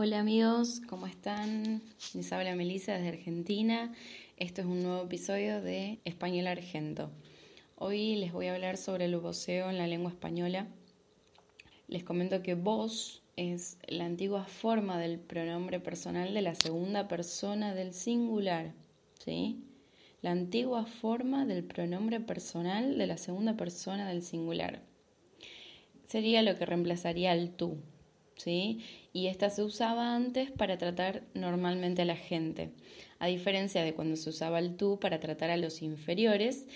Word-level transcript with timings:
Hola 0.00 0.20
amigos, 0.20 0.80
¿cómo 0.88 1.08
están? 1.08 1.82
Les 2.14 2.32
habla 2.32 2.54
Melissa 2.54 2.92
desde 2.92 3.08
Argentina. 3.08 3.92
Esto 4.36 4.60
es 4.60 4.68
un 4.68 4.84
nuevo 4.84 5.02
episodio 5.02 5.60
de 5.60 5.98
Español 6.04 6.46
Argento. 6.46 7.10
Hoy 7.74 8.14
les 8.14 8.32
voy 8.32 8.46
a 8.46 8.54
hablar 8.54 8.76
sobre 8.76 9.06
el 9.06 9.16
voceo 9.16 9.68
en 9.68 9.76
la 9.76 9.88
lengua 9.88 10.12
española. 10.12 10.68
Les 11.88 12.04
comento 12.04 12.44
que 12.44 12.54
vos 12.54 13.24
es 13.34 13.76
la 13.88 14.04
antigua 14.04 14.44
forma 14.44 15.00
del 15.00 15.18
pronombre 15.18 15.80
personal 15.80 16.32
de 16.32 16.42
la 16.42 16.54
segunda 16.54 17.08
persona 17.08 17.74
del 17.74 17.92
singular, 17.92 18.74
¿sí? 19.18 19.64
La 20.22 20.30
antigua 20.30 20.86
forma 20.86 21.44
del 21.44 21.64
pronombre 21.64 22.20
personal 22.20 22.98
de 22.98 23.06
la 23.08 23.16
segunda 23.16 23.56
persona 23.56 24.08
del 24.08 24.22
singular. 24.22 24.80
Sería 26.06 26.42
lo 26.42 26.54
que 26.54 26.66
reemplazaría 26.66 27.32
al 27.32 27.50
tú, 27.50 27.78
¿sí? 28.38 28.80
Y 29.12 29.26
esta 29.26 29.50
se 29.50 29.62
usaba 29.62 30.14
antes 30.14 30.50
para 30.50 30.78
tratar 30.78 31.24
normalmente 31.34 32.02
a 32.02 32.06
la 32.06 32.16
gente, 32.16 32.70
a 33.18 33.26
diferencia 33.26 33.82
de 33.82 33.94
cuando 33.94 34.16
se 34.16 34.30
usaba 34.30 34.58
el 34.58 34.76
tú 34.76 34.98
para 34.98 35.20
tratar 35.20 35.50
a 35.50 35.56
los 35.56 35.82
inferiores 35.82 36.66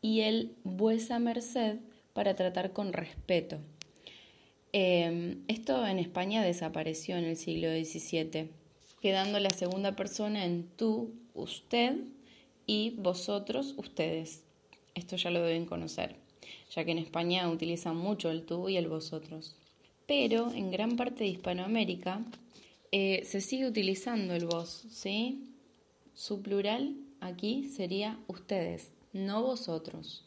y 0.00 0.20
el 0.20 0.56
vuesa 0.64 1.18
merced 1.18 1.76
para 2.14 2.34
tratar 2.34 2.72
con 2.72 2.92
respeto. 2.92 3.58
Em, 4.72 5.42
esto 5.48 5.86
en 5.86 5.98
España 5.98 6.42
desapareció 6.42 7.16
en 7.16 7.24
el 7.24 7.36
siglo 7.36 7.68
XVII, 7.68 8.50
quedando 9.00 9.40
la 9.40 9.50
segunda 9.50 9.96
persona 9.96 10.44
en 10.44 10.68
tú, 10.76 11.14
usted 11.34 11.96
y 12.66 12.90
vosotros, 12.98 13.74
ustedes. 13.76 14.44
Esto 14.94 15.16
ya 15.16 15.30
lo 15.30 15.42
deben 15.42 15.64
conocer, 15.64 16.16
ya 16.74 16.84
que 16.84 16.90
en 16.90 16.98
España 16.98 17.48
utilizan 17.48 17.96
mucho 17.96 18.30
el 18.30 18.44
tú 18.44 18.68
y 18.68 18.76
el 18.76 18.88
vosotros. 18.88 19.56
Pero 20.08 20.50
en 20.52 20.70
gran 20.70 20.96
parte 20.96 21.22
de 21.22 21.30
Hispanoamérica 21.30 22.22
eh, 22.90 23.22
se 23.26 23.42
sigue 23.42 23.68
utilizando 23.68 24.34
el 24.34 24.46
vos, 24.46 24.86
¿sí? 24.90 25.44
Su 26.14 26.40
plural 26.40 26.96
aquí 27.20 27.68
sería 27.68 28.18
ustedes, 28.26 28.90
no 29.12 29.42
vosotros. 29.42 30.24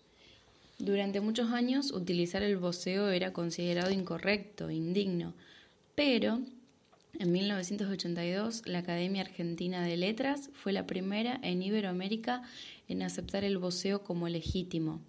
Durante 0.77 1.19
muchos 1.19 1.49
años 1.51 1.91
utilizar 1.91 2.43
el 2.43 2.57
voceo 2.57 3.09
era 3.09 3.33
considerado 3.33 3.91
incorrecto, 3.91 4.69
indigno, 4.69 5.33
pero 5.95 6.41
en 7.19 7.31
1982 7.31 8.61
la 8.67 8.79
Academia 8.79 9.23
Argentina 9.23 9.83
de 9.83 9.97
Letras 9.97 10.51
fue 10.53 10.73
la 10.73 10.85
primera 10.85 11.39
en 11.41 11.63
Iberoamérica 11.63 12.43
en 12.87 13.01
aceptar 13.01 13.43
el 13.43 13.57
voceo 13.57 14.03
como 14.03 14.29
legítimo, 14.29 15.01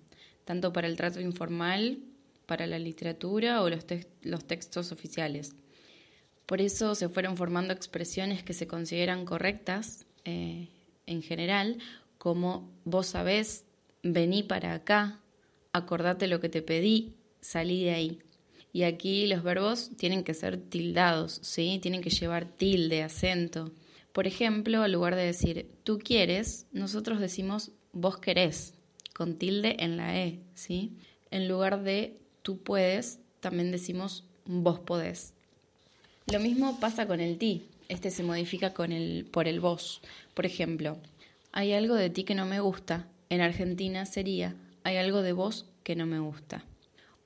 tanto 0.46 0.72
para 0.72 0.88
el 0.88 0.96
trato 0.96 1.20
informal, 1.20 1.98
para 2.46 2.66
la 2.66 2.78
literatura 2.78 3.62
o 3.62 3.70
los, 3.70 4.44
textos 4.46 4.92
oficiales. 4.92 5.54
Por 6.46 6.60
eso 6.60 6.94
se 6.94 7.08
fueron 7.08 7.36
formando 7.36 7.72
expresiones 7.72 8.42
que 8.42 8.52
se 8.52 8.66
consideran 8.66 9.24
correctas 9.24 10.06
eh, 10.24 10.68
en 11.06 11.22
general, 11.22 11.78
como 12.18 12.70
vos 12.84 13.08
sabés, 13.08 13.64
vení 14.02 14.42
para 14.42 14.74
acá, 14.74 15.20
acordate 15.72 16.26
lo 16.26 16.40
que 16.40 16.48
te 16.48 16.62
pedí, 16.62 17.14
salí 17.40 17.84
de 17.84 17.90
ahí. 17.90 18.18
Y 18.72 18.84
aquí 18.84 19.26
los 19.26 19.42
verbos 19.42 19.90
tienen 19.96 20.24
que 20.24 20.34
ser 20.34 20.56
tildados, 20.56 21.40
¿sí? 21.42 21.78
Tienen 21.82 22.00
que 22.00 22.10
llevar 22.10 22.46
tilde, 22.46 23.02
acento. 23.02 23.72
Por 24.12 24.26
ejemplo, 24.26 24.82
al 24.82 24.92
lugar 24.92 25.14
de 25.14 25.24
decir 25.24 25.70
tú 25.84 25.98
quieres, 25.98 26.66
nosotros 26.72 27.20
decimos 27.20 27.72
vos 27.92 28.18
querés, 28.18 28.74
con 29.14 29.36
tilde 29.36 29.76
en 29.80 29.96
la 29.96 30.18
E, 30.18 30.40
¿sí? 30.54 30.96
En 31.30 31.48
lugar 31.48 31.82
de 31.82 32.21
tú 32.42 32.58
puedes, 32.62 33.20
también 33.40 33.72
decimos 33.72 34.24
vos 34.44 34.80
podés. 34.80 35.34
Lo 36.26 36.40
mismo 36.40 36.78
pasa 36.80 37.06
con 37.06 37.20
el 37.20 37.38
ti. 37.38 37.66
Este 37.88 38.10
se 38.10 38.22
modifica 38.22 38.72
por 38.72 39.48
el 39.48 39.60
vos. 39.60 40.00
Por 40.34 40.46
ejemplo, 40.46 40.98
hay 41.52 41.72
algo 41.72 41.94
de 41.94 42.10
ti 42.10 42.24
que 42.24 42.34
no 42.34 42.46
me 42.46 42.60
gusta. 42.60 43.06
En 43.28 43.40
Argentina 43.40 44.06
sería 44.06 44.56
hay 44.84 44.96
algo 44.96 45.22
de 45.22 45.32
vos 45.32 45.66
que 45.84 45.96
no 45.96 46.06
me 46.06 46.18
gusta. 46.18 46.64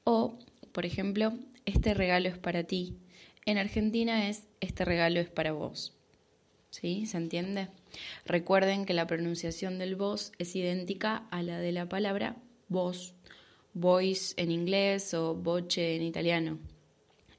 O, 0.05 0.39
por 0.73 0.87
ejemplo, 0.87 1.33
este 1.65 1.95
regalo 1.95 2.29
es 2.29 2.39
para 2.39 2.65
ti. 2.65 2.97
En 3.45 3.59
Argentina 3.59 4.29
es 4.29 4.45
este 4.61 4.85
regalo 4.85 5.21
es 5.21 5.29
para 5.29 5.53
vos. 5.53 5.95
¿Sí? 6.71 7.07
¿Se 7.07 7.17
entiende? 7.17 7.69
Recuerden 8.27 8.85
que 8.85 8.95
la 8.95 9.07
pronunciación 9.07 9.79
del 9.79 9.97
vos 9.97 10.33
es 10.39 10.55
idéntica 10.55 11.27
a 11.31 11.43
la 11.43 11.59
de 11.59 11.73
la 11.73 11.89
palabra 11.89 12.37
vos, 12.69 13.15
voice 13.77 14.33
en 14.39 14.51
inglés 14.51 15.13
o 15.13 15.35
voce 15.35 15.97
en 15.97 16.03
italiano. 16.03 16.59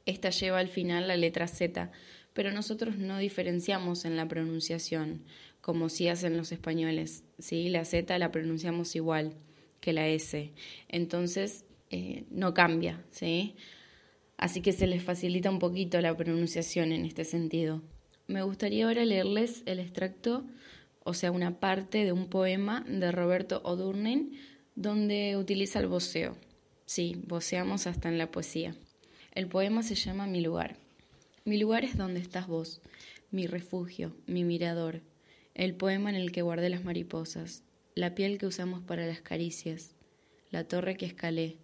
Esta 0.05 0.29
lleva 0.29 0.59
al 0.59 0.67
final 0.67 1.07
la 1.07 1.17
letra 1.17 1.47
Z, 1.47 1.91
pero 2.33 2.51
nosotros 2.51 2.97
no 2.97 3.17
diferenciamos 3.17 4.05
en 4.05 4.15
la 4.15 4.27
pronunciación, 4.27 5.23
como 5.61 5.89
si 5.89 6.07
hacen 6.07 6.37
los 6.37 6.51
españoles. 6.51 7.23
¿sí? 7.39 7.69
La 7.69 7.83
Z 7.85 8.17
la 8.19 8.31
pronunciamos 8.31 8.95
igual 8.95 9.33
que 9.81 9.93
la 9.93 10.07
S. 10.07 10.53
Entonces, 10.87 11.65
eh, 11.89 12.25
no 12.29 12.53
cambia, 12.53 13.03
¿sí? 13.09 13.55
Así 14.37 14.61
que 14.61 14.73
se 14.73 14.85
les 14.85 15.03
facilita 15.03 15.49
un 15.49 15.57
poquito 15.57 15.99
la 16.01 16.15
pronunciación 16.15 16.91
en 16.91 17.05
este 17.05 17.25
sentido. 17.25 17.81
Me 18.27 18.43
gustaría 18.43 18.85
ahora 18.85 19.05
leerles 19.05 19.63
el 19.65 19.79
extracto, 19.79 20.45
o 21.03 21.15
sea, 21.15 21.31
una 21.31 21.59
parte 21.59 22.05
de 22.05 22.11
un 22.11 22.27
poema 22.27 22.85
de 22.87 23.11
Roberto 23.11 23.61
O'Durnin, 23.63 24.37
donde 24.77 25.35
utiliza 25.37 25.79
el 25.79 25.87
voceo. 25.87 26.37
Sí, 26.85 27.19
voceamos 27.25 27.87
hasta 27.87 28.09
en 28.09 28.19
la 28.19 28.29
poesía. 28.29 28.75
El 29.33 29.47
poema 29.47 29.81
se 29.81 29.95
llama 29.95 30.27
Mi 30.27 30.39
lugar. 30.39 30.77
Mi 31.45 31.57
lugar 31.57 31.83
es 31.83 31.97
donde 31.97 32.19
estás 32.19 32.45
vos, 32.45 32.79
mi 33.31 33.47
refugio, 33.47 34.15
mi 34.27 34.43
mirador, 34.43 35.01
el 35.55 35.73
poema 35.73 36.11
en 36.11 36.15
el 36.15 36.31
que 36.31 36.43
guardé 36.43 36.69
las 36.69 36.83
mariposas, 36.83 37.63
la 37.95 38.13
piel 38.13 38.37
que 38.37 38.45
usamos 38.45 38.83
para 38.83 39.07
las 39.07 39.19
caricias, 39.19 39.95
la 40.51 40.63
torre 40.63 40.95
que 40.95 41.07
escalé, 41.07 41.57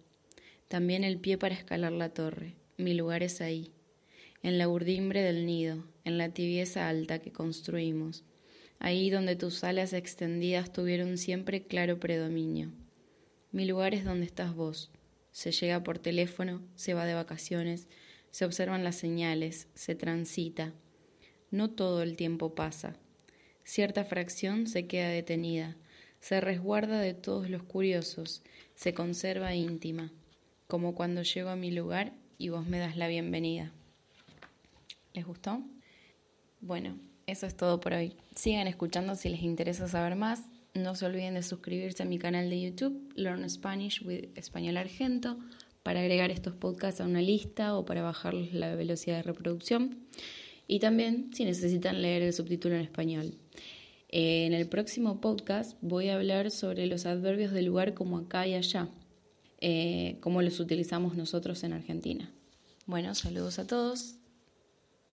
también 0.66 1.04
el 1.04 1.18
pie 1.18 1.38
para 1.38 1.54
escalar 1.54 1.92
la 1.92 2.08
torre. 2.08 2.56
Mi 2.78 2.94
lugar 2.94 3.22
es 3.22 3.40
ahí, 3.40 3.70
en 4.42 4.58
la 4.58 4.68
urdimbre 4.68 5.22
del 5.22 5.46
nido, 5.46 5.84
en 6.04 6.18
la 6.18 6.30
tibieza 6.30 6.88
alta 6.88 7.20
que 7.20 7.30
construimos, 7.30 8.24
ahí 8.80 9.08
donde 9.08 9.36
tus 9.36 9.62
alas 9.62 9.92
extendidas 9.92 10.72
tuvieron 10.72 11.16
siempre 11.16 11.62
claro 11.62 12.00
predominio. 12.00 12.72
Mi 13.54 13.66
lugar 13.66 13.94
es 13.94 14.04
donde 14.04 14.26
estás 14.26 14.52
vos. 14.56 14.90
Se 15.30 15.52
llega 15.52 15.84
por 15.84 16.00
teléfono, 16.00 16.60
se 16.74 16.92
va 16.92 17.04
de 17.04 17.14
vacaciones, 17.14 17.86
se 18.32 18.44
observan 18.44 18.82
las 18.82 18.96
señales, 18.96 19.68
se 19.74 19.94
transita. 19.94 20.72
No 21.52 21.70
todo 21.70 22.02
el 22.02 22.16
tiempo 22.16 22.56
pasa. 22.56 22.96
Cierta 23.62 24.04
fracción 24.04 24.66
se 24.66 24.88
queda 24.88 25.08
detenida, 25.08 25.76
se 26.18 26.40
resguarda 26.40 26.98
de 26.98 27.14
todos 27.14 27.48
los 27.48 27.62
curiosos, 27.62 28.42
se 28.74 28.92
conserva 28.92 29.54
íntima, 29.54 30.10
como 30.66 30.96
cuando 30.96 31.22
llego 31.22 31.50
a 31.50 31.56
mi 31.56 31.70
lugar 31.70 32.12
y 32.38 32.48
vos 32.48 32.66
me 32.66 32.80
das 32.80 32.96
la 32.96 33.06
bienvenida. 33.06 33.70
¿Les 35.12 35.24
gustó? 35.24 35.62
Bueno, 36.60 36.98
eso 37.28 37.46
es 37.46 37.56
todo 37.56 37.78
por 37.78 37.92
hoy. 37.92 38.16
Sigan 38.34 38.66
escuchando 38.66 39.14
si 39.14 39.28
les 39.28 39.42
interesa 39.42 39.86
saber 39.86 40.16
más. 40.16 40.42
No 40.74 40.96
se 40.96 41.06
olviden 41.06 41.34
de 41.34 41.44
suscribirse 41.44 42.02
a 42.02 42.06
mi 42.06 42.18
canal 42.18 42.50
de 42.50 42.60
YouTube, 42.60 43.12
Learn 43.14 43.48
Spanish 43.48 44.04
with 44.04 44.30
Español 44.34 44.76
Argento, 44.76 45.38
para 45.84 46.00
agregar 46.00 46.32
estos 46.32 46.54
podcasts 46.56 47.00
a 47.00 47.04
una 47.04 47.22
lista 47.22 47.76
o 47.76 47.84
para 47.84 48.02
bajar 48.02 48.34
la 48.34 48.74
velocidad 48.74 49.18
de 49.18 49.22
reproducción. 49.22 50.00
Y 50.66 50.80
también 50.80 51.30
si 51.32 51.44
necesitan 51.44 52.02
leer 52.02 52.22
el 52.22 52.32
subtítulo 52.32 52.74
en 52.74 52.80
español. 52.80 53.34
En 54.08 54.52
el 54.52 54.68
próximo 54.68 55.20
podcast 55.20 55.78
voy 55.80 56.08
a 56.08 56.16
hablar 56.16 56.50
sobre 56.50 56.86
los 56.86 57.06
adverbios 57.06 57.52
de 57.52 57.62
lugar 57.62 57.94
como 57.94 58.18
acá 58.18 58.44
y 58.48 58.54
allá, 58.54 58.88
eh, 59.60 60.16
cómo 60.20 60.42
los 60.42 60.58
utilizamos 60.58 61.14
nosotros 61.16 61.62
en 61.62 61.72
Argentina. 61.72 62.32
Bueno, 62.86 63.14
saludos 63.14 63.60
a 63.60 63.66
todos. 63.68 64.16